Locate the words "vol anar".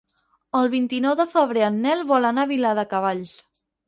2.13-2.47